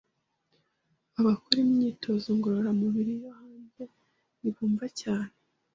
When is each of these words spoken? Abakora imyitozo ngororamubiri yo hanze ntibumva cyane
Abakora 1.19 1.57
imyitozo 1.65 2.27
ngororamubiri 2.37 3.13
yo 3.21 3.29
hanze 3.39 3.83
ntibumva 4.39 4.85
cyane 5.01 5.33